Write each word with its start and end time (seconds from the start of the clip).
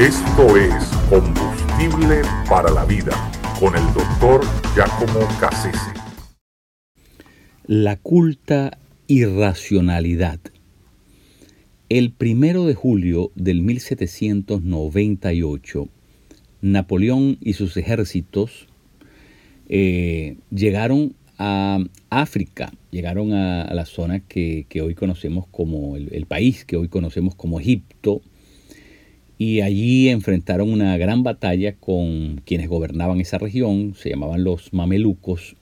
Esto 0.00 0.56
es 0.56 0.72
Combustible 1.10 2.22
para 2.48 2.70
la 2.70 2.86
Vida 2.86 3.12
con 3.60 3.76
el 3.76 3.84
doctor 3.92 4.40
Giacomo 4.74 5.28
Cassese. 5.38 5.92
La 7.66 7.96
culta 7.96 8.78
irracionalidad. 9.08 10.40
El 11.90 12.12
primero 12.12 12.64
de 12.64 12.74
julio 12.74 13.30
del 13.34 13.60
1798, 13.60 15.88
Napoleón 16.62 17.36
y 17.42 17.52
sus 17.52 17.76
ejércitos 17.76 18.68
eh, 19.68 20.38
llegaron 20.50 21.14
a 21.36 21.78
África, 22.08 22.72
llegaron 22.90 23.34
a, 23.34 23.74
la 23.74 23.84
zona 23.84 24.20
que, 24.20 24.64
hoy 24.82 24.94
conocemos 24.94 25.46
como 25.50 25.96
el, 25.96 26.24
país 26.24 26.64
que 26.64 26.78
hoy 26.78 26.88
conocemos 26.88 27.34
como 27.34 27.60
Egipto, 27.60 28.22
y 29.40 29.62
allí 29.62 30.10
enfrentaron 30.10 30.70
una 30.70 30.98
gran 30.98 31.22
batalla 31.22 31.74
con 31.74 32.42
quienes 32.44 32.68
gobernaban 32.68 33.22
esa 33.22 33.38
región, 33.38 33.94
se 33.96 34.10
llamaban 34.10 34.44
los 34.44 34.74
mamelucos. 34.74 35.56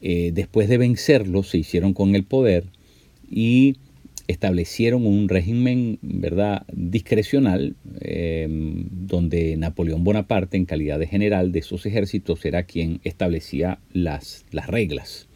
Eh, 0.00 0.30
después 0.32 0.66
de 0.66 0.78
vencerlos, 0.78 1.50
se 1.50 1.58
hicieron 1.58 1.92
con 1.92 2.14
el 2.14 2.24
poder 2.24 2.64
y 3.30 3.76
establecieron 4.28 5.04
un 5.04 5.28
régimen 5.28 5.98
¿verdad? 6.00 6.62
discrecional 6.72 7.76
em, 8.00 8.86
donde 8.90 9.58
Napoleón 9.58 10.04
Bonaparte, 10.04 10.56
en 10.56 10.64
calidad 10.64 10.98
de 10.98 11.06
general 11.06 11.52
de 11.52 11.58
esos 11.58 11.84
ejércitos, 11.84 12.42
era 12.46 12.62
quien 12.62 13.02
establecía 13.04 13.78
las, 13.92 14.46
las 14.52 14.68
reglas. 14.68 15.28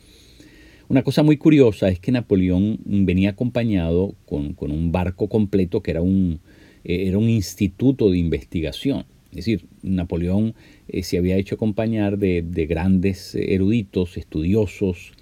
Una 0.88 1.02
cosa 1.02 1.22
muy 1.22 1.36
curiosa 1.36 1.90
es 1.90 2.00
que 2.00 2.10
Napoleón 2.10 2.78
venía 2.86 3.30
acompañado 3.30 4.14
con, 4.24 4.56
un 4.58 4.92
barco 4.92 5.28
completo 5.28 5.82
que 5.82 5.90
era 5.90 6.00
un, 6.00 6.40
era 6.86 7.18
un 7.18 7.28
instituto 7.28 8.10
de 8.10 8.18
investigación. 8.18 9.04
Es 9.30 9.44
decir, 9.44 9.66
Napoleón 9.82 10.54
eh, 10.88 11.02
se 11.02 11.18
había 11.18 11.36
hecho 11.36 11.56
acompañar 11.56 12.18
de, 12.18 12.42
de 12.42 12.66
grandes 12.66 13.34
eruditos, 13.34 14.16
estudiosos, 14.16 15.12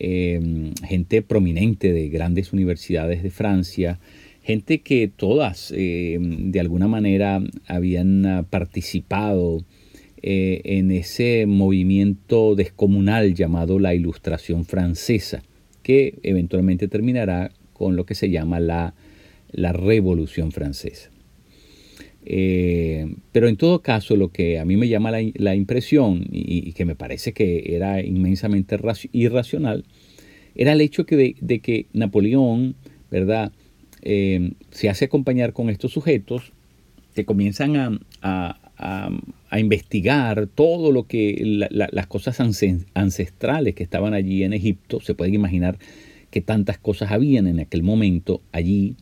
Em, 0.00 0.74
gente 0.86 1.22
prominente 1.22 1.92
de 1.92 2.08
grandes 2.08 2.52
universidades 2.52 3.20
de 3.20 3.30
Francia, 3.30 3.98
gente 4.44 4.78
que 4.78 5.08
todas 5.08 5.72
em, 5.76 6.52
de 6.52 6.60
alguna 6.60 6.86
manera 6.86 7.42
habían 7.66 8.24
ah, 8.24 8.46
participado 8.48 9.64
eh, 10.22 10.60
en 10.62 10.92
ese 10.92 11.46
movimiento 11.46 12.54
descomunal 12.54 13.34
llamado 13.34 13.80
la 13.80 13.92
Ilustración 13.92 14.64
Francesa, 14.64 15.42
que 15.82 16.20
eventualmente 16.22 16.86
terminará 16.86 17.50
con 17.72 17.96
lo 17.96 18.06
que 18.06 18.14
se 18.14 18.30
llama 18.30 18.60
la, 18.60 18.94
Revolución 19.72 20.52
Francesa. 20.52 21.10
Eh, 22.30 23.14
pero 23.32 23.48
en 23.48 23.56
todo 23.56 23.80
caso, 23.80 24.14
lo 24.14 24.28
que 24.28 24.58
a 24.58 24.64
mí 24.64 24.76
me 24.76 24.88
llama 24.88 25.10
la, 25.10 25.54
impresión 25.54 26.26
y, 26.30 26.72
que 26.72 26.84
me 26.84 26.94
parece 26.94 27.32
que 27.32 27.74
era 27.74 28.02
inmensamente 28.02 28.78
irracional, 29.12 29.84
era 30.54 30.72
el 30.72 30.80
hecho 30.80 31.06
que 31.06 31.34
de, 31.40 31.60
que 31.60 31.86
Napoleón, 31.92 32.74
¿verdad?, 33.10 33.52
eh, 34.02 34.52
se 34.70 34.88
hace 34.88 35.06
acompañar 35.06 35.52
con 35.52 35.70
estos 35.70 35.92
sujetos 35.92 36.52
que 37.14 37.24
comienzan 37.24 38.00
a, 38.22 38.60
investigar 39.58 40.46
todo 40.46 40.92
lo 40.92 41.04
que 41.08 41.66
las 41.70 42.06
cosas 42.06 42.38
ancestrales 42.94 43.74
que 43.74 43.82
estaban 43.82 44.14
allí 44.14 44.44
en 44.44 44.52
Egipto. 44.52 45.00
Se 45.00 45.14
pueden 45.14 45.34
imaginar 45.34 45.78
que 46.30 46.42
tantas 46.42 46.78
cosas 46.78 47.10
habían 47.10 47.46
en 47.48 47.58
aquel 47.58 47.82
momento 47.82 48.40
allí 48.52 48.94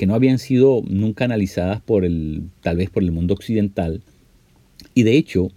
que 0.00 0.06
no 0.06 0.14
habían 0.14 0.38
sido 0.38 0.82
nunca 0.88 1.26
analizadas 1.26 1.82
por 1.82 2.06
el, 2.06 2.44
tal 2.62 2.78
vez 2.78 2.88
por 2.88 3.02
el 3.02 3.12
mundo 3.12 3.34
occidental. 3.34 4.00
Y 4.94 5.02
de 5.02 5.18
hecho, 5.18 5.50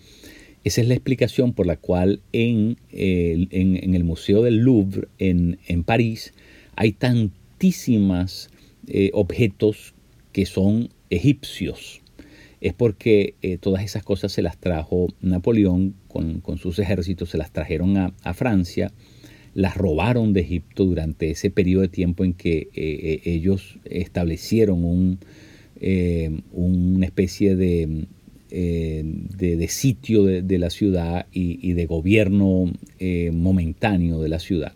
esa 0.65 0.81
es 0.81 0.87
la 0.89 0.95
explicación 0.95 1.53
por 1.53 1.65
la 1.65 1.77
cual 1.77 2.19
en, 2.33 2.75
el 2.91 4.03
Museo 4.03 4.43
del 4.43 4.57
Louvre 4.57 5.07
en, 5.17 5.83
París 5.85 6.33
hay 6.75 6.91
tantísimas 6.91 8.49
eh, 8.87 9.11
objetos 9.13 9.93
que 10.33 10.45
son 10.45 10.89
egipcios. 11.09 12.01
Es 12.59 12.73
porque 12.73 13.35
eh, 13.43 13.57
todas 13.57 13.81
esas 13.81 14.03
cosas 14.03 14.33
se 14.33 14.41
las 14.41 14.57
trajo 14.57 15.07
Napoleón 15.21 15.95
con, 16.09 16.43
sus 16.57 16.79
ejércitos, 16.79 17.29
se 17.29 17.37
las 17.37 17.53
trajeron 17.53 17.95
a, 17.95 18.33
Francia, 18.33 18.91
las 19.53 19.77
robaron 19.77 20.33
de 20.33 20.41
Egipto 20.41 20.85
durante 20.85 21.31
ese 21.31 21.49
periodo 21.49 21.81
de 21.81 21.87
tiempo 21.89 22.23
en 22.23 22.33
que 22.33 22.69
eh, 22.73 23.21
ellos 23.25 23.79
establecieron 23.85 24.83
un, 24.83 25.19
una 26.51 27.05
especie 27.05 27.55
de, 27.55 28.05
de, 28.49 29.67
sitio 29.67 30.23
de, 30.23 30.57
la 30.57 30.69
ciudad 30.69 31.27
y, 31.31 31.73
de 31.73 31.85
gobierno 31.85 32.71
momentáneo 33.31 34.21
de 34.21 34.29
la 34.29 34.39
ciudad. 34.39 34.73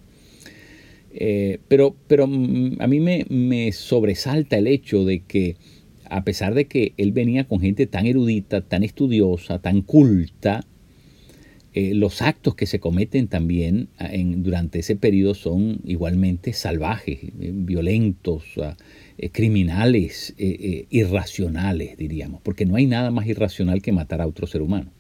Eh, 1.19 1.57
pero, 1.67 1.95
pero 2.07 2.27
mm, 2.27 2.77
a 2.79 2.85
mí 2.85 2.99
me, 2.99 3.71
sobresalta 3.71 4.57
el 4.57 4.67
hecho 4.67 5.03
de 5.03 5.21
que, 5.21 5.55
a 6.09 6.23
pesar 6.23 6.53
de 6.53 6.66
que 6.66 6.93
él 6.97 7.11
venía 7.11 7.47
con 7.47 7.59
gente 7.59 7.87
tan 7.87 8.05
erudita, 8.05 8.61
tan 8.61 8.83
estudiosa, 8.83 9.59
tan 9.59 9.81
culta, 9.81 10.63
eh, 11.79 11.93
los 11.93 12.21
actos 12.21 12.55
que 12.55 12.65
se 12.65 12.79
cometen 12.79 13.27
también 13.27 13.89
ah, 13.99 14.09
durante 14.38 14.79
ese 14.79 14.95
periodo 14.95 15.33
son 15.33 15.79
igualmente 15.85 16.53
salvajes, 16.53 17.19
eh, 17.23 17.51
violentos, 17.53 18.43
ah, 18.61 18.75
criminales, 19.31 20.35
irracionales, 20.37 21.97
diríamos, 21.97 22.41
porque 22.41 22.66
no 22.66 22.75
hay 22.75 22.85
nada 22.85 23.09
más 23.09 23.25
irracional 23.27 23.81
que 23.81 23.91
matar 23.91 24.21
a 24.21 24.27
otro 24.27 24.45
ser 24.45 24.61
humano. 24.61 24.91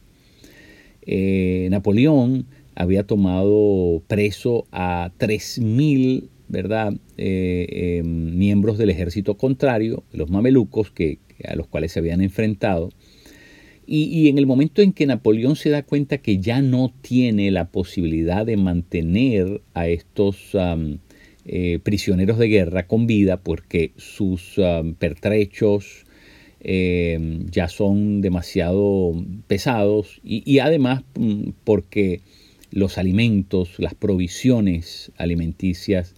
Napoleón 1.69 2.47
había 2.73 3.03
tomado 3.05 4.01
preso 4.07 4.65
a 4.71 5.11
3.000 5.19 6.29
¿verdad? 6.47 6.93
Eh, 7.17 7.99
em, 7.99 8.37
miembros 8.37 8.77
del 8.77 8.89
ejército 8.89 9.37
contrario, 9.37 10.03
los 10.11 10.29
mamelucos, 10.29 10.91
que, 10.91 11.19
a 11.43 11.55
los 11.55 11.67
cuales 11.67 11.91
se 11.91 11.99
habían 11.99 12.21
enfrentado. 12.21 12.91
Y, 13.89 14.27
en 14.27 14.37
el 14.37 14.45
momento 14.45 14.81
en 14.81 14.91
que 14.91 15.05
Napoleón 15.05 15.55
se 15.55 15.69
da 15.69 15.81
cuenta 15.81 16.17
que 16.17 16.39
ya 16.39 16.61
no 16.61 16.93
tiene 17.01 17.51
la 17.51 17.69
posibilidad 17.69 18.45
de 18.45 18.57
mantener 18.57 19.61
a 19.73 19.87
estos 19.87 20.55
eh, 21.45 21.79
prisioneros 21.81 22.37
de 22.37 22.49
guerra 22.49 22.85
con 22.85 23.07
vida, 23.07 23.37
porque 23.37 23.93
sus 23.95 24.59
pertrechos 24.99 26.05
em, 26.59 27.45
ya 27.49 27.69
son 27.69 28.19
demasiado 28.19 29.13
pesados, 29.47 30.19
y 30.21 30.59
además 30.59 31.03
mm, 31.17 31.51
porque 31.63 32.19
los 32.71 32.97
alimentos, 32.97 33.75
las 33.79 33.93
provisiones 33.93 35.11
alimenticias 35.17 36.15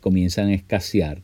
comienzan 0.00 0.48
a 0.48 0.54
escasear, 0.54 1.22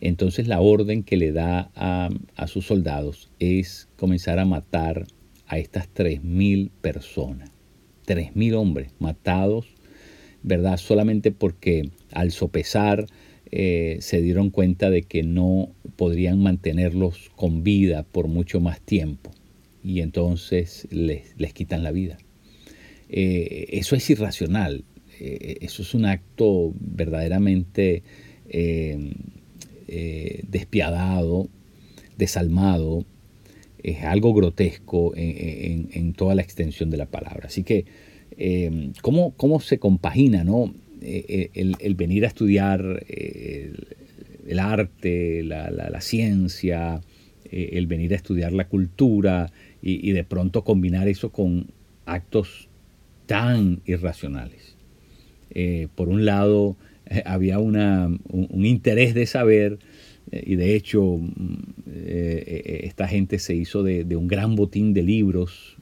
entonces 0.00 0.48
la 0.48 0.60
orden 0.60 1.02
que 1.02 1.16
le 1.16 1.32
da 1.32 1.70
a, 1.74 2.10
sus 2.46 2.66
soldados 2.66 3.30
es 3.38 3.88
comenzar 3.96 4.38
a 4.38 4.46
matar 4.46 5.06
a 5.50 5.58
estas 5.58 5.92
3.000 5.92 6.70
personas. 6.80 7.50
3.000 8.06 8.54
hombres 8.54 8.92
matados, 9.00 9.66
¿verdad? 10.44 10.76
Solamente 10.76 11.32
porque 11.32 11.90
al 12.12 12.30
sopesar 12.30 13.06
eh, 13.50 13.98
se 14.00 14.22
dieron 14.22 14.50
cuenta 14.50 14.90
de 14.90 15.02
que 15.02 15.24
no 15.24 15.70
podrían 15.96 16.40
mantenerlos 16.40 17.32
con 17.34 17.64
vida 17.64 18.04
por 18.04 18.28
mucho 18.28 18.60
más 18.60 18.80
tiempo 18.80 19.32
y 19.82 20.02
entonces 20.02 20.86
les, 20.92 21.34
les 21.36 21.52
quitan 21.52 21.82
la 21.82 21.90
vida. 21.90 22.16
Eh, 23.08 23.66
eso 23.72 23.96
es 23.96 24.08
irracional, 24.08 24.84
eh, 25.18 25.58
eso 25.62 25.82
es 25.82 25.94
un 25.94 26.04
acto 26.04 26.72
verdaderamente 26.78 28.04
despiadado, 30.48 31.48
desalmado, 32.16 33.04
es 33.82 34.02
algo 34.02 34.34
grotesco 34.34 35.12
en, 35.16 36.12
toda 36.14 36.34
la 36.34 36.42
extensión 36.42 36.90
de 36.90 36.96
la 36.96 37.06
palabra. 37.06 37.46
Así 37.46 37.62
que, 37.62 37.84
¿cómo, 39.02 39.32
¿cómo, 39.36 39.60
se 39.60 39.78
compagina 39.78 40.44
¿no? 40.44 40.74
el, 41.00 41.94
venir 41.96 42.24
a 42.24 42.28
estudiar 42.28 43.04
el, 43.08 44.58
arte, 44.58 45.42
la, 45.42 46.00
ciencia, 46.00 47.00
el 47.50 47.86
venir 47.86 48.12
a 48.12 48.16
estudiar 48.16 48.52
la 48.52 48.68
cultura 48.68 49.50
y 49.82 50.12
de 50.12 50.24
pronto 50.24 50.64
combinar 50.64 51.08
eso 51.08 51.30
con 51.30 51.66
actos 52.06 52.68
tan 53.26 53.80
irracionales. 53.86 54.74
Eh, 55.50 55.88
por 55.94 56.08
un 56.08 56.24
lado, 56.24 56.76
eh, 57.06 57.22
había 57.26 57.58
un, 57.58 57.76
interés 58.64 59.14
de 59.14 59.26
saber, 59.26 59.72
eh, 59.72 59.88
y 60.32 60.56
de 60.56 60.74
hecho 60.76 61.18
mm, 61.18 61.56
esta 61.86 63.08
gente 63.08 63.38
se 63.38 63.54
hizo 63.54 63.82
de, 63.82 64.04
un 64.16 64.28
gran 64.28 64.54
botín 64.54 64.94
de 64.94 65.02
libros 65.02 65.76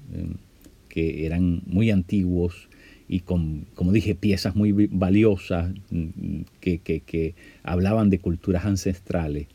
que 0.89 1.27
eran 1.27 1.63
muy 1.67 1.91
antiguos 1.91 2.69
y 3.09 3.21
con, 3.21 3.67
como 3.75 3.93
dije, 3.93 4.15
piezas 4.15 4.55
muy 4.55 4.73
valiosas 4.91 5.73
mm, 5.91 6.41
que, 6.61 7.35
hablaban 7.63 8.11
de 8.11 8.19
culturas 8.19 8.67
ancestrales. 8.67 9.47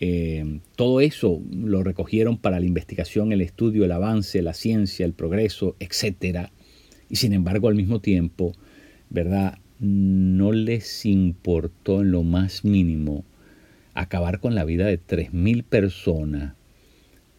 eh, 0.00 0.60
todo 0.76 1.00
eso 1.00 1.40
lo 1.52 1.84
recogieron 1.84 2.38
para 2.38 2.58
la 2.60 2.66
investigación, 2.66 3.32
el 3.32 3.40
estudio, 3.40 3.84
el 3.84 3.92
avance, 3.92 4.42
la 4.42 4.54
ciencia, 4.54 5.06
el 5.06 5.12
progreso, 5.12 5.76
etc. 5.80 6.48
Y 7.08 7.16
sin 7.16 7.32
embargo, 7.34 7.68
al 7.68 7.74
mismo 7.74 8.00
tiempo, 8.00 8.52
¿verdad? 9.10 9.58
No 9.78 10.52
les 10.52 11.04
importó 11.06 12.00
en 12.00 12.10
lo 12.12 12.22
más 12.22 12.64
mínimo 12.64 13.24
acabar 13.94 14.40
con 14.40 14.54
la 14.54 14.64
vida 14.64 14.86
de 14.86 14.98
3.000 15.00 15.64
personas 15.64 16.54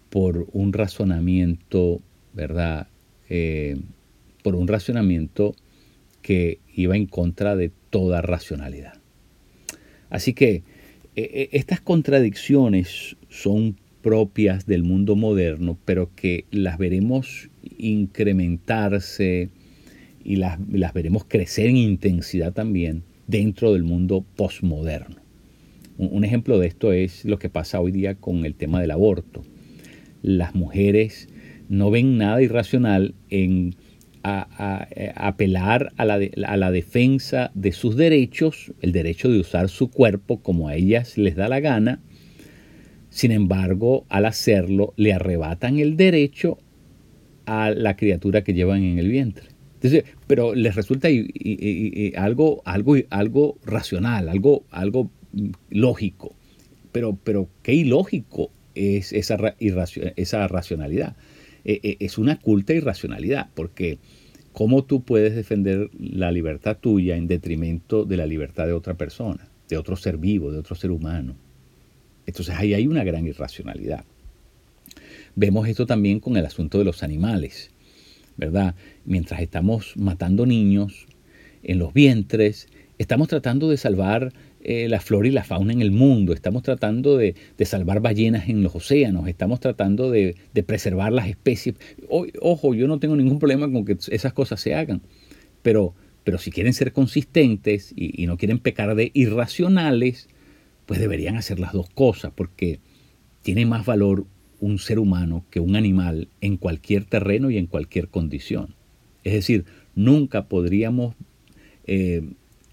por 0.09 0.47
un 0.51 0.73
razonamiento, 0.73 2.01
¿verdad? 2.33 2.87
Eh, 3.29 3.77
por 4.43 4.55
un 4.55 4.67
razonamiento 4.67 5.55
que 6.21 6.59
iba 6.75 6.95
en 6.95 7.07
contra 7.07 7.55
de 7.55 7.71
toda 7.89 8.21
racionalidad. 8.21 8.93
Así 10.09 10.33
que 10.33 10.55
eh, 10.55 10.63
eh, 11.15 11.49
estas 11.53 11.81
contradicciones 11.81 13.17
son 13.29 13.77
propias 14.03 14.65
del 14.65 14.83
mundo 14.83 15.15
moderno, 15.15 15.77
pero 15.85 16.11
que 16.15 16.45
las 16.51 16.77
veremos 16.77 17.49
incrementarse 17.77 19.49
y 20.23 20.35
las, 20.35 20.59
veremos 20.93 21.25
crecer 21.25 21.67
en 21.67 21.77
intensidad 21.77 22.53
también 22.53 23.03
dentro 23.27 23.73
del 23.73 23.83
mundo 23.83 24.25
postmoderno. 24.35 25.22
Un, 25.97 26.23
ejemplo 26.23 26.57
de 26.57 26.67
esto 26.67 26.91
es 26.91 27.23
lo 27.25 27.37
que 27.37 27.49
pasa 27.49 27.79
hoy 27.79 27.91
día 27.91 28.15
con 28.15 28.45
el 28.45 28.55
tema 28.55 28.81
del 28.81 28.91
aborto. 28.91 29.43
Las 30.21 30.55
mujeres 30.55 31.29
no 31.69 31.91
ven 31.91 32.17
nada 32.17 32.41
irracional 32.41 33.13
en 33.29 33.75
a, 34.23 34.87
apelar 35.15 35.91
a 35.97 36.05
la, 36.05 36.19
a 36.47 36.57
la, 36.57 36.71
defensa 36.71 37.51
de 37.53 37.73
sus 37.73 37.97
derechos, 37.97 38.73
el 38.81 38.93
derecho 38.93 39.29
de 39.29 39.39
usar 39.39 39.67
su 39.67 39.89
cuerpo 39.89 40.41
como 40.41 40.69
a 40.69 40.75
ellas 40.75 41.17
les 41.17 41.35
da 41.35 41.49
la 41.49 41.59
gana. 41.59 42.01
Sin 43.09 43.31
embargo, 43.31 44.05
al 44.09 44.25
hacerlo, 44.25 44.93
le 44.95 45.13
arrebatan 45.13 45.77
el 45.77 45.97
derecho 45.97 46.57
a 47.45 47.71
la 47.71 47.95
criatura 47.95 48.43
que 48.43 48.53
llevan 48.53 48.83
en 48.83 48.97
el 48.97 49.09
vientre. 49.09 49.47
pero 50.27 50.55
les 50.55 50.75
resulta 50.75 51.09
algo, 52.15 52.61
algo, 52.65 52.95
algo 53.09 53.57
racional, 53.65 54.29
algo, 54.29 54.65
algo 54.71 55.11
lógico. 55.69 56.35
Pero, 56.91 57.17
pero 57.23 57.49
qué 57.63 57.73
ilógico 57.73 58.51
es 58.75 59.13
esa, 59.13 59.55
esa 59.59 60.47
racionalidad. 60.47 61.15
Eh, 61.65 61.79
eh, 61.83 61.97
es 61.99 62.17
una 62.17 62.39
culta 62.39 62.73
irracionalidad, 62.73 63.49
porque 63.53 63.99
¿cómo 64.51 64.83
tú 64.83 65.03
puedes 65.03 65.35
defender 65.35 65.89
la 65.97 66.31
libertad 66.31 66.77
tuya 66.79 67.15
en 67.15 67.27
detrimento 67.27 68.05
de 68.05 68.17
la 68.17 68.25
libertad 68.25 68.65
de 68.65 68.73
otra 68.73 68.95
persona, 68.95 69.47
de 69.69 69.77
otro 69.77 69.95
ser 69.95 70.17
vivo, 70.17 70.51
de 70.51 70.59
otro 70.59 70.75
ser 70.75 70.91
humano? 70.91 71.35
Entonces 72.25 72.55
ahí 72.55 72.73
hay 72.73 72.87
una 72.87 73.03
gran 73.03 73.25
irracionalidad. 73.27 74.05
Vemos 75.35 75.67
esto 75.67 75.85
también 75.85 76.19
con 76.19 76.37
el 76.37 76.45
asunto 76.45 76.77
de 76.77 76.85
los 76.85 77.01
animales, 77.01 77.71
¿verdad? 78.37 78.75
Mientras 79.05 79.41
estamos 79.41 79.93
matando 79.95 80.45
niños 80.45 81.07
en 81.63 81.79
los 81.79 81.93
vientres, 81.93 82.67
estamos 82.97 83.29
tratando 83.29 83.69
de 83.69 83.77
salvar 83.77 84.33
eh, 84.65 84.87
la 84.87 85.01
flora 85.01 85.27
y 85.27 85.31
la 85.31 85.43
fauna 85.43 85.73
en 85.73 85.81
el 85.81 85.91
mundo, 85.91 86.31
estamos 86.31 86.63
tratando 86.63 87.17
de, 87.17 87.35
salvar 87.65 87.99
ballenas 87.99 88.47
en 88.47 88.63
los 88.63 88.73
océanos, 88.73 89.27
estamos 89.27 89.59
tratando 89.59 90.09
de, 90.09 90.37
preservar 90.65 91.11
las 91.11 91.27
especies. 91.27 91.75
ojo, 92.07 92.73
yo 92.73 92.87
no 92.87 92.97
tengo 92.97 93.17
ningún 93.17 93.39
problema 93.39 93.69
con 93.69 93.83
que 93.83 93.97
esas 94.07 94.31
cosas 94.31 94.61
se 94.61 94.73
hagan, 94.73 95.01
pero, 95.63 95.93
pero 96.23 96.37
si 96.37 96.49
quieren 96.49 96.71
ser 96.71 96.93
consistentes 96.93 97.91
y, 97.93 98.25
no 98.25 98.37
quieren 98.37 98.57
pecar 98.57 98.95
de 98.95 99.11
irracionales, 99.13 100.29
pues 100.85 100.97
deberían 100.97 101.35
hacer 101.35 101.59
las 101.59 101.73
dos 101.73 101.89
cosas, 101.89 102.31
porque 102.33 102.79
tiene 103.41 103.65
más 103.65 103.85
valor 103.85 104.25
un 104.61 104.79
ser 104.79 104.97
humano 104.97 105.43
que 105.49 105.59
un 105.59 105.75
animal 105.75 106.29
en 106.39 106.55
cualquier 106.55 107.03
terreno 107.03 107.51
y 107.51 107.57
en 107.57 107.67
cualquier 107.67 108.07
condición. 108.07 108.75
Es 109.25 109.33
decir, 109.33 109.65
nunca 109.93 110.47
podríamos 110.47 111.15
eh, 111.85 112.21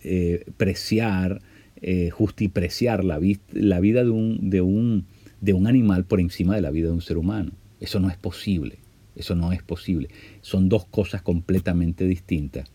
eh, 0.04 0.44
preciar 0.56 1.42
eh, 1.82 2.10
justipreciar 2.10 3.04
la, 3.04 3.20
la 3.52 3.80
vida 3.80 4.04
de 4.04 4.10
un, 4.10 4.50
de, 4.50 4.60
un, 4.60 5.06
de 5.40 5.52
un 5.52 5.66
animal 5.66 6.04
por 6.04 6.20
encima 6.20 6.54
de 6.54 6.62
la 6.62 6.70
vida 6.70 6.88
de 6.88 6.94
un 6.94 7.00
ser 7.00 7.18
humano. 7.18 7.52
Eso 7.80 8.00
no 8.00 8.10
es 8.10 8.16
posible. 8.16 8.78
Eso 9.16 9.34
no 9.34 9.52
es 9.52 9.62
posible. 9.62 10.08
Son 10.40 10.68
dos 10.68 10.86
cosas 10.86 11.22
completamente 11.22 12.06
distintas. 12.06 12.70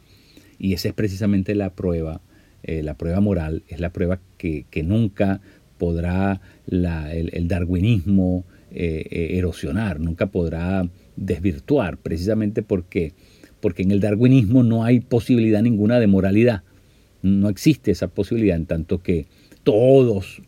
Y 0.57 0.73
esa 0.73 0.89
es 0.89 0.93
precisamente 0.93 1.55
la 1.55 1.71
prueba, 1.71 2.21
eh, 2.63 2.83
la 2.83 2.95
prueba 2.95 3.19
moral, 3.19 3.63
es 3.67 3.79
la 3.79 3.91
prueba 3.91 4.19
que, 4.37 4.65
nunca 4.83 5.41
podrá 5.77 6.41
el, 6.67 7.47
darwinismo 7.47 8.45
eh, 8.71 9.29
erosionar, 9.31 9.99
nunca 9.99 10.27
podrá 10.27 10.87
desvirtuar, 11.15 11.97
precisamente 11.97 12.61
porque, 12.61 13.13
porque 13.59 13.83
en 13.83 13.91
el 13.91 13.99
darwinismo 13.99 14.63
no 14.63 14.83
hay 14.83 14.99
posibilidad 14.99 15.61
ninguna 15.61 15.99
de 15.99 16.07
moralidad. 16.07 16.63
No 17.25 17.49
existe 17.49 17.89
esa 17.89 18.09
posibilidad 18.09 18.55
en 18.55 18.67
tanto 18.67 19.01
que 19.01 19.25
todos 19.63 20.43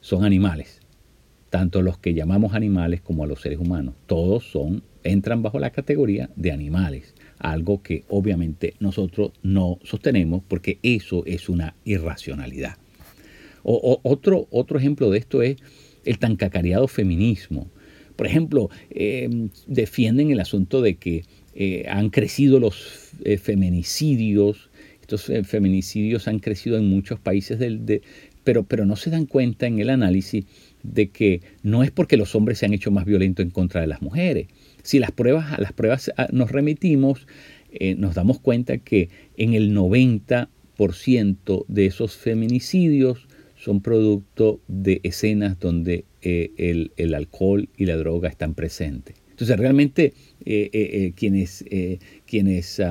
son 0.00 0.24
animales, 0.24 0.78
tanto 1.50 1.82
los 1.82 1.98
que 1.98 2.14
llamamos 2.14 2.54
animales 2.54 3.00
como 3.00 3.24
a 3.24 3.26
los 3.26 3.40
seres 3.40 3.58
humanos. 3.58 3.96
Todos 4.06 4.44
son, 4.44 4.84
entran 5.02 5.42
bajo 5.42 5.58
la 5.58 5.70
categoría 5.70 6.30
de 6.36 6.52
animales, 6.52 7.14
algo 7.40 7.82
que 7.82 8.04
obviamente 8.08 8.74
nosotros 8.78 9.32
no 9.42 9.80
sostenemos 9.82 10.44
porque 10.46 10.78
eso 10.84 11.24
es 11.26 11.48
una 11.48 11.74
irracionalidad. 11.84 12.76
O, 13.64 13.98
otro, 14.04 14.46
otro 14.52 14.78
ejemplo 14.78 15.10
de 15.10 15.18
esto 15.18 15.42
es 15.42 15.56
el 16.04 16.20
tan 16.20 16.36
cacareado 16.36 16.86
feminismo. 16.86 17.66
Por 18.14 18.28
ejemplo, 18.28 18.70
em, 18.90 19.50
defienden 19.66 20.30
el 20.30 20.38
asunto 20.38 20.80
de 20.80 20.94
que 20.94 21.24
eh, 21.56 21.86
han 21.88 22.10
crecido 22.10 22.60
los 22.60 23.10
eh, 23.24 23.36
feminicidios 23.36 24.67
estos 25.08 25.30
eh, 25.30 25.42
feminicidios 25.42 26.28
han 26.28 26.38
crecido 26.38 26.76
en 26.76 26.86
muchos 26.86 27.18
países, 27.18 27.58
del, 27.58 28.02
pero, 28.44 28.84
no 28.84 28.94
se 28.94 29.08
dan 29.08 29.24
cuenta 29.24 29.66
en 29.66 29.78
el 29.78 29.88
análisis 29.88 30.44
de 30.82 31.08
que 31.08 31.40
no 31.62 31.82
es 31.82 31.90
porque 31.90 32.18
los 32.18 32.34
hombres 32.34 32.58
se 32.58 32.66
han 32.66 32.74
hecho 32.74 32.90
más 32.90 33.06
violentos 33.06 33.42
en 33.42 33.50
contra 33.50 33.80
de 33.80 33.86
las 33.86 34.02
mujeres. 34.02 34.48
Si 34.82 34.98
las 34.98 35.10
pruebas, 35.10 35.52
a 35.52 35.62
las 35.62 35.72
pruebas 35.72 36.12
nos 36.30 36.50
remitimos, 36.50 37.26
eh, 37.72 37.94
nos 37.94 38.14
damos 38.14 38.38
cuenta 38.38 38.76
que 38.76 39.08
en 39.38 39.54
el 39.54 39.74
90% 39.74 41.64
de 41.68 41.86
esos 41.86 42.14
feminicidios 42.16 43.28
son 43.56 43.80
producto 43.80 44.60
de 44.68 45.00
escenas 45.04 45.58
donde 45.58 46.04
eh, 46.20 46.90
el, 46.98 47.14
alcohol 47.14 47.70
y 47.78 47.86
la 47.86 47.96
droga 47.96 48.28
están 48.28 48.52
presentes. 48.52 49.16
Entonces 49.38 49.56
realmente 49.56 50.14
eh, 50.44 50.68
eh, 50.72 50.90
eh, 50.92 51.12
quienes, 51.14 51.64
quienes 52.26 52.82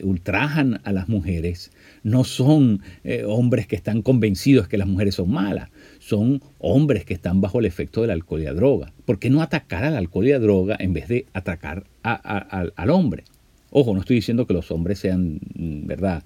ultrajan 0.00 0.80
a 0.84 0.92
las 0.92 1.08
mujeres 1.08 1.72
no 2.04 2.22
son 2.22 2.82
hombres 3.26 3.66
que 3.66 3.74
están 3.74 4.02
convencidos 4.02 4.68
que 4.68 4.78
las 4.78 4.86
mujeres 4.86 5.16
son 5.16 5.32
malas, 5.32 5.70
son 5.98 6.40
hombres 6.60 7.04
que 7.04 7.14
están 7.14 7.40
bajo 7.40 7.58
el 7.58 7.66
efecto 7.66 8.02
del 8.02 8.12
alcohol 8.12 8.42
y 8.42 8.44
la 8.44 8.54
droga. 8.54 8.92
¿Por 9.06 9.18
qué 9.18 9.28
no 9.28 9.42
atacar 9.42 9.82
al 9.82 9.96
alcohol 9.96 10.28
y 10.28 10.30
la 10.30 10.38
droga 10.38 10.76
en 10.78 10.92
vez 10.92 11.08
de 11.08 11.26
atacar 11.32 11.82
al 12.04 12.90
hombre? 12.90 13.24
Ojo, 13.70 13.92
no 13.92 13.98
estoy 13.98 14.16
diciendo 14.16 14.46
que 14.46 14.54
los 14.54 14.70
hombres 14.70 15.00
sean, 15.00 15.40
mm, 15.56 15.84
¿verdad? 15.84 16.22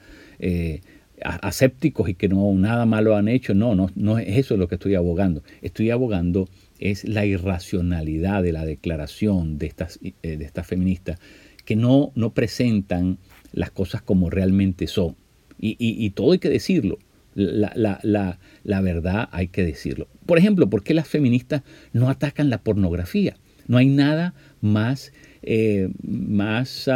asépticos 1.23 2.09
y 2.11 2.15
que 2.15 2.29
no 2.29 2.53
nada 2.53 2.85
malo 2.85 3.17
han 3.17 3.29
hecho. 3.29 3.55
No, 3.55 3.75
no, 3.75 3.91
no 3.95 4.19
es 4.19 4.37
eso 4.37 4.59
lo 4.59 4.69
que 4.69 4.75
estoy 4.75 4.97
abogando. 4.97 5.43
Estoy 5.63 5.89
abogando 5.89 6.47
es 6.83 7.05
la 7.05 7.25
irracionalidad 7.25 8.43
de 8.43 8.53
la 8.53 8.65
declaración 8.65 9.57
de 9.57 9.67
estas, 9.67 10.01
eh, 10.03 10.37
de 10.37 10.45
estas 10.45 10.67
feministas 10.67 11.21
que 11.65 11.77
no, 11.77 12.11
no 12.17 12.35
presentan 12.35 13.19
las 13.53 13.71
cosas 13.71 14.03
como 14.03 14.31
realmente 14.31 14.89
son. 14.89 15.15
Y, 15.65 16.11
todo 16.11 16.33
hay 16.33 16.41
que 16.41 16.49
decirlo. 16.49 16.99
La, 17.35 18.01
la, 18.03 18.81
verdad 18.81 19.29
hay 19.31 19.47
que 19.47 19.65
decirlo. 19.65 20.09
Por 20.27 20.39
ejemplo, 20.39 20.69
¿por 20.69 20.83
qué 20.83 20.93
las 20.93 21.07
feministas 21.07 21.63
no 21.93 22.09
atacan 22.11 22.51
la 22.51 22.59
pornografía? 22.59 23.37
No 23.69 23.79
hay 23.79 23.87
nada 23.87 24.35
más, 24.61 25.13
eh, 25.43 25.89
más 26.03 26.91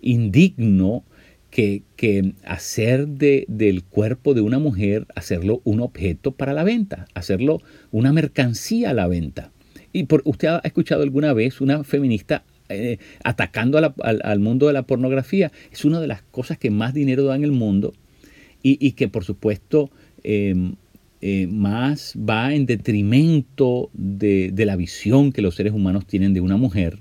indigno 0.00 1.04
que, 1.50 2.34
hacer 2.44 3.08
de, 3.08 3.46
del 3.48 3.82
cuerpo 3.84 4.34
de 4.34 4.42
una 4.42 4.58
mujer, 4.58 5.06
hacerlo 5.14 5.62
un 5.64 5.80
objeto 5.80 6.32
para 6.32 6.52
la 6.52 6.64
venta, 6.64 7.06
hacerlo 7.14 7.62
una 7.90 8.12
mercancía 8.12 8.90
a 8.90 8.94
la 8.94 9.06
venta. 9.06 9.50
Y 9.92 10.04
por, 10.04 10.22
usted 10.24 10.48
ha 10.48 10.60
escuchado 10.64 11.02
alguna 11.02 11.32
vez 11.32 11.60
una 11.60 11.82
feminista 11.84 12.44
eh, 12.68 12.98
atacando 13.22 13.78
al, 13.78 14.40
mundo 14.40 14.66
de 14.66 14.72
la 14.72 14.82
pornografía. 14.82 15.52
Es 15.70 15.84
una 15.84 16.00
de 16.00 16.08
las 16.08 16.22
cosas 16.22 16.58
que 16.58 16.70
más 16.70 16.92
dinero 16.92 17.24
da 17.24 17.36
en 17.36 17.44
el 17.44 17.52
mundo 17.52 17.94
y, 18.62 18.92
que 18.92 19.06
por 19.06 19.22
supuesto 19.22 19.90
em, 20.24 20.74
eh, 21.20 21.46
más 21.46 22.14
va 22.16 22.52
en 22.52 22.66
detrimento 22.66 23.90
de, 23.92 24.52
la 24.56 24.74
visión 24.74 25.32
que 25.32 25.40
los 25.40 25.54
seres 25.54 25.72
humanos 25.72 26.06
tienen 26.06 26.34
de 26.34 26.40
una 26.40 26.56
mujer 26.56 26.98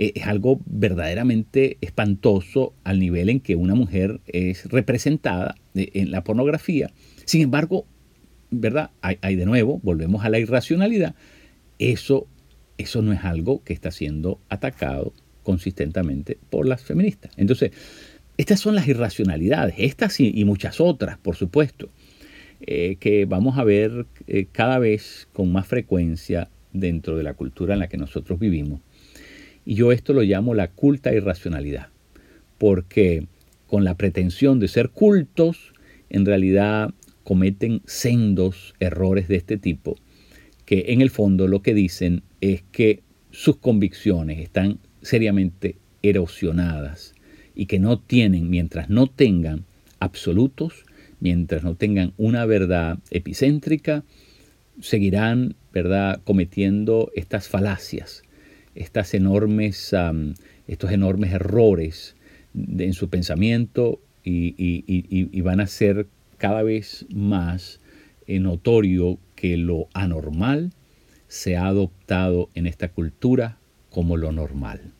es 0.00 0.26
algo 0.26 0.60
verdaderamente 0.64 1.76
espantoso 1.82 2.72
al 2.84 2.98
nivel 2.98 3.28
en 3.28 3.40
que 3.40 3.54
una 3.54 3.74
mujer 3.74 4.20
es 4.26 4.64
representada 4.70 5.56
en 5.74 6.10
la 6.10 6.24
pornografía. 6.24 6.90
Sin 7.26 7.42
embargo, 7.42 7.84
¿verdad? 8.50 8.90
Hay, 9.02 9.36
de 9.36 9.44
nuevo, 9.44 9.78
volvemos 9.82 10.24
a 10.24 10.30
la 10.30 10.38
irracionalidad. 10.38 11.14
Eso, 11.78 12.26
eso 12.78 13.02
no 13.02 13.12
es 13.12 13.24
algo 13.24 13.62
que 13.62 13.74
está 13.74 13.90
siendo 13.90 14.40
atacado 14.48 15.12
consistentemente 15.42 16.38
por 16.48 16.66
las 16.66 16.82
feministas. 16.82 17.32
Entonces, 17.36 17.72
estas 18.38 18.58
son 18.58 18.74
las 18.74 18.88
irracionalidades, 18.88 19.74
estas 19.76 20.18
y, 20.18 20.44
muchas 20.46 20.80
otras, 20.80 21.18
por 21.18 21.36
supuesto, 21.36 21.90
eh, 22.62 22.96
que 22.98 23.26
vamos 23.26 23.58
a 23.58 23.64
ver 23.64 24.06
eh, 24.26 24.46
cada 24.50 24.78
vez 24.78 25.28
con 25.34 25.52
más 25.52 25.66
frecuencia 25.66 26.48
dentro 26.72 27.18
de 27.18 27.22
la 27.22 27.34
cultura 27.34 27.74
en 27.74 27.80
la 27.80 27.88
que 27.88 27.98
nosotros 27.98 28.38
vivimos. 28.38 28.80
Y 29.70 29.76
yo 29.76 29.92
esto 29.92 30.14
lo 30.14 30.22
llamo 30.22 30.52
la 30.54 30.66
culta 30.66 31.14
irracionalidad, 31.14 31.90
porque 32.58 33.28
con 33.68 33.84
la 33.84 33.94
pretensión 33.94 34.58
de 34.58 34.66
ser 34.66 34.88
cultos, 34.88 35.74
en 36.08 36.26
realidad 36.26 36.92
cometen 37.22 37.80
sendos 37.86 38.74
errores 38.80 39.28
de 39.28 39.36
este 39.36 39.58
tipo, 39.58 39.96
que 40.64 40.86
en 40.88 41.02
el 41.02 41.10
fondo 41.10 41.46
lo 41.46 41.62
que 41.62 41.72
dicen 41.72 42.24
es 42.40 42.64
que 42.72 43.02
sus 43.30 43.58
convicciones 43.58 44.40
están 44.40 44.80
seriamente 45.02 45.76
erosionadas 46.02 47.14
y 47.54 47.66
que 47.66 47.78
no 47.78 48.00
tienen, 48.00 48.50
mientras 48.50 48.90
no 48.90 49.06
tengan 49.06 49.66
absolutos, 50.00 50.84
mientras 51.20 51.62
no 51.62 51.76
tengan 51.76 52.12
una 52.16 52.44
verdad 52.44 52.98
epicéntrica, 53.12 54.02
seguirán, 54.80 55.54
¿verdad?, 55.72 56.20
cometiendo 56.24 57.12
estas 57.14 57.46
falacias, 57.46 58.24
estas 58.74 59.14
enormes, 59.14 59.94
estos 60.66 60.92
enormes 60.92 61.32
errores 61.32 62.16
en 62.54 62.92
su 62.92 63.08
pensamiento 63.08 64.00
y, 64.22 65.40
van 65.42 65.60
a 65.60 65.66
ser 65.66 66.06
cada 66.38 66.62
vez 66.62 67.06
más 67.12 67.80
notorio 68.26 69.18
que 69.34 69.56
lo 69.56 69.88
anormal 69.94 70.72
se 71.28 71.56
ha 71.56 71.66
adoptado 71.66 72.50
en 72.54 72.66
esta 72.66 72.88
cultura 72.88 73.58
como 73.88 74.16
lo 74.16 74.32
normal. 74.32 74.92